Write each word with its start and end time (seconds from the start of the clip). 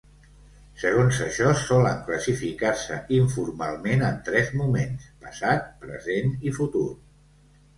Segons 0.83 1.19
això, 1.25 1.51
solen 1.63 1.99
classificar-se 2.07 2.97
informalment 3.19 4.03
en 4.09 4.19
tres 4.31 4.51
moments: 4.63 5.07
passat, 5.27 5.71
present 5.85 6.35
i 6.51 6.57
futur. 6.61 6.87